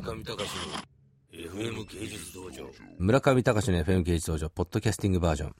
[0.00, 0.46] 村上隆の
[1.32, 2.70] FM 芸術道場。
[2.98, 5.56] 村上隆の FM 芸術道場ポッドキャスティングバージョン。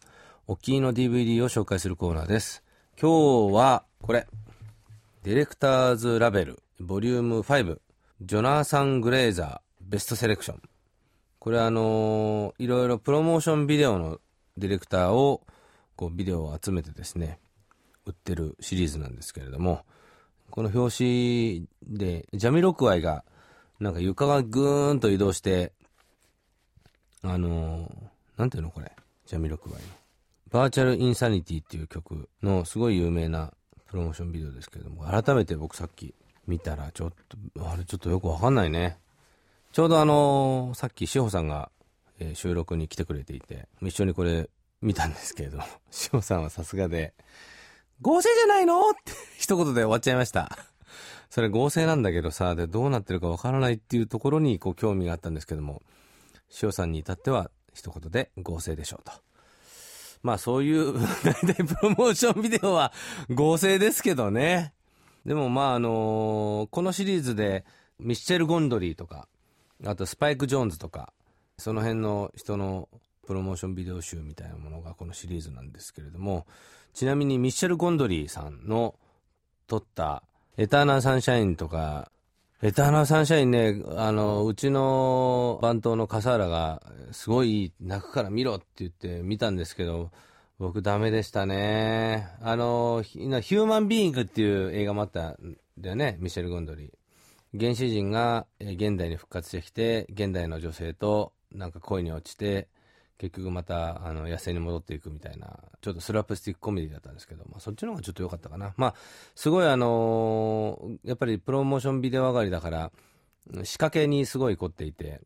[0.46, 2.62] お気に入りの DVD を紹介するコーナーです。
[3.00, 4.28] 今日はこれ。
[5.24, 7.78] ディレクターズラベルボリューム5
[8.22, 10.62] ジョナサン・グレーザーベストセレクション。
[11.40, 14.20] これあのーいろいろプロモーションビデオの
[14.56, 15.42] ディレクターを
[15.96, 17.40] こうビデオを集めてですね
[18.06, 19.84] 売ってるシリーズなんですけれども
[20.50, 23.24] この表紙でジャミロクワイが
[23.80, 25.72] なんか床がぐーんと移動して
[27.22, 27.90] あのー
[28.36, 28.92] なんていうのこれ？
[29.26, 29.88] ジャミロクワイの。
[30.50, 33.52] バーチャルインサニティっていう曲のすごい有名な
[33.86, 36.14] プロモーションビデオですけれども改めて僕さっき
[36.46, 37.36] 見たらちょっと
[37.68, 38.98] あれちょっとよくわかんないね。
[39.72, 41.70] ちょうどあのーさっき志保さんが、
[42.20, 44.48] えー収録に来てくれていて一緒にこれ
[44.80, 47.14] 見たんですけれども志保さんはさすがで
[48.00, 48.80] 合成じゃないの？
[48.90, 50.56] って一言で終わっちゃいました。
[51.30, 55.82] それ合成なんだけどさでどうなってるかわからないっていうところにこう興味があったんですけども
[56.62, 59.12] 塩さんに至っては一言で合成でしょうと。
[60.22, 62.92] まあそういう 大体プロモーションビデオは
[63.30, 64.72] 合成ですけどね。
[65.24, 67.64] でもまああのこのシリーズで
[67.98, 69.28] ミッシェル・ゴンドリーとか
[69.84, 71.12] あとスパイク・ジョーンズとか
[71.58, 72.88] その辺の人の
[73.26, 76.46] プロモーションビデオ集みたいなものがこのシリーズなんですけれども
[76.94, 78.94] ちなみにミッシェル・ゴンドリーさんの
[79.66, 80.22] 撮った
[80.60, 82.10] エターナルサンシャインとか、
[82.62, 90.10] エターナルサンシャインね、あの、うちの番頭の笠原が、すごい泣くから見ろって言って見たんですけど、
[90.58, 92.26] 僕ダメでしたね。
[92.42, 96.90] あの、ヒューマンビーイングっていう映画もあったんだよね、ミシェル・ゴンドリー。
[97.56, 102.66] 原始人が現代に復活してきて、現代の女性となんか恋に落ちて、
[103.18, 108.72] 結局またあの野生に戻っていくみたいなちょっとスラップスティックコメディだったんですけど、まあ、そっちの方がちょっと良かったかな。
[108.76, 108.94] まあ
[109.34, 112.92] すごいあのーやっぱりプロモーションビデオ上がりだから
[113.64, 115.20] 仕掛けにすごい凝っていて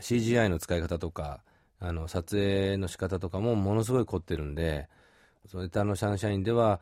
[0.00, 1.40] CGI の使い方とか
[1.80, 4.88] あの撮影の仕方とかもものすごい凝ってるんで
[5.46, 6.80] そのエターナルサンシャインでは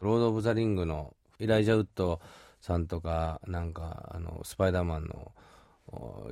[0.00, 2.20] ロード・オブ・ザ・リングのイライジャ・ウッド
[2.60, 5.32] さんとかなんかあのスパイダーマンの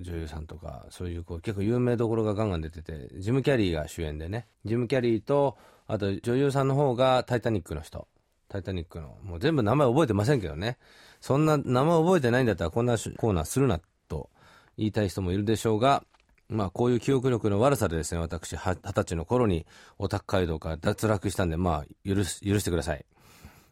[0.01, 4.47] 女優さんとかそういうこう結構有名どころがガンガン出ててジム・キャリーが主演でね。
[4.65, 8.09] ジム・キャリーとあと女優さんの方が「タイタニック」の人
[8.49, 10.79] 「タイタニック」のもう全部名前覚えてませんけどね。
[11.21, 14.31] そんな名前覚えてないんだったらこんなコーナーするなと
[14.77, 16.05] 言いたい人もいるでしょうが
[16.49, 19.67] まあこういう記憶力の悪さでですね私二十歳の頃に
[19.99, 23.05] オタク街道から脱落したんでまあ許す許してください。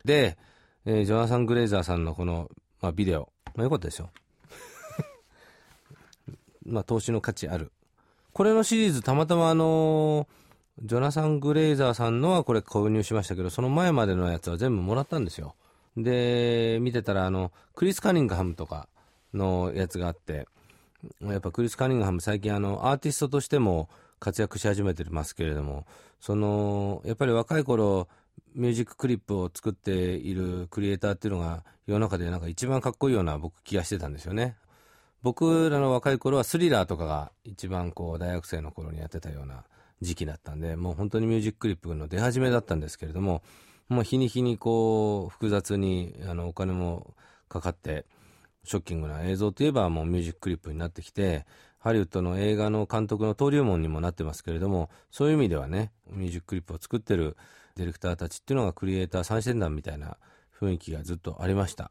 [0.04, 0.38] で、
[0.84, 4.10] えージョナサン・グレイザーさんのこの、まあ、ビデオ、まあ、よかったですよ。
[6.72, 7.71] まあ、投資の価値ある。
[8.33, 10.43] これのシリーズ、たまたまあのー
[10.81, 15.55] ジョナサン・グレイザーさんのはこれ購入しましたけど、その前までのやつは全部もらったんですよ。
[15.99, 18.88] で、見てたら、あの、クリス・カニングハムとか
[19.34, 20.49] のやつがあって、
[21.21, 25.84] やっぱクリス・カニングハム最近あの、アーティストとしても活躍し始めてますけれども、
[26.21, 28.09] その、やっぱり若い頃、
[28.54, 34.56] ミュージッククリップを作っているクリエイターっていうのが世の中でなんか一番かっこいいような僕気がしてたんですよね。
[35.22, 39.65] 僕らの若い頃はスリラーとかが一番こう大学生の頃にやってたような
[40.00, 43.43] 時期だったんでもう本当にミュージッククリップの出始めだったんですけれども
[43.88, 47.15] もう日に日にこう複雑にあのお金も
[47.49, 48.05] かかって
[48.65, 51.47] ショッキングな映像といえばもうミュージッククリップになってきて
[51.78, 57.37] ハリウッドの映画の監督の登竜門にもなってますけれどもそういう意味ではねミュージッククリップを作ってる
[57.77, 60.16] ディレクターたちっていうのがクリエイター三線団みたいな
[60.60, 61.91] 雰囲気がずっとありました。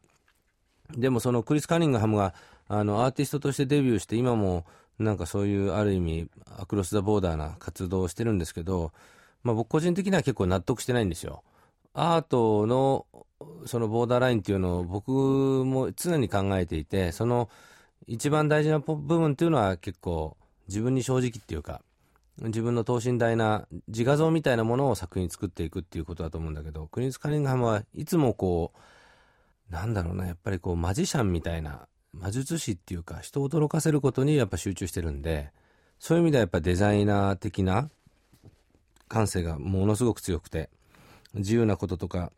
[0.96, 2.34] でもそのクリス・カニングハムが
[2.68, 4.66] あのアーティストとしてデビューして今も
[5.00, 8.92] なんかそういうある意味アクロス・ザ・ボーダーな活動をしてるんですけど、
[9.44, 11.44] まあ、僕個人的には結構納得してないんですよ。
[11.94, 13.06] アートの
[13.66, 17.50] そのボーダーラインっていうのを僕も常に考えていてその
[18.08, 20.38] 一番大事な部分っていうのは結構
[20.68, 21.82] 自分に正直っていうか
[22.38, 28.80] 自分の等身大な自画像みたいなものを作品作っていくっていうことだと思うんだけどクリス・カニングハムはいつもこう
[29.72, 35.52] なんだろうなやっぱりこうマジシャンみたいな魔術師っていうか人を驚かせることにやっぱ集中してるんで
[35.98, 37.90] そういう意味ではやっぱデザイナー的な
[39.08, 40.70] 感性がものすごく強くて
[41.34, 42.32] 自由なこととか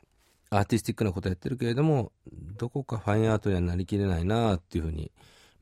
[0.52, 2.12] アーティスティックなことやってるけれども
[2.58, 5.12] どこかファインアートにはなりきれないなっていうふうに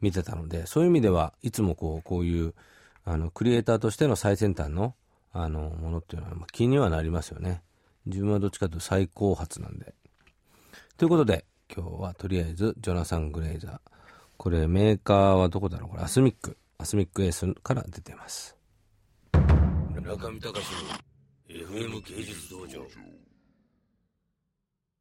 [0.02, 2.54] 見てたのでそういう意味ではいつもこうこういう
[3.06, 4.94] あのクリエイターとしての最先端の
[5.34, 7.62] あのものっていうのはま気にはなりますよね。
[8.06, 9.94] 自分はどっちかというと最高発なんで。
[10.98, 13.80] ということで今日はとりあえずジョナサン・グレイザー。
[14.36, 15.90] これメーカーはどこだろう？
[15.92, 16.58] これアスミック。
[16.78, 18.58] アスミックエースから出てます。
[19.94, 20.52] 村上隆の
[21.48, 22.82] FM 芸術道場。